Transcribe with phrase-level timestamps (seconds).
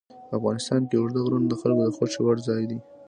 [0.37, 2.79] افغانستان کې اوږده غرونه د خلکو د خوښې وړ ځای دی.